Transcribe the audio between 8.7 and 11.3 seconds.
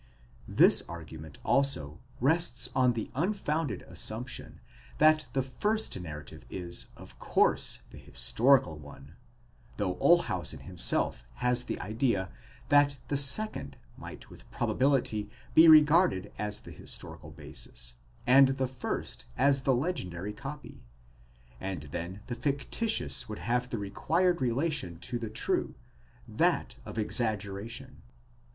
one; though Olshausen himself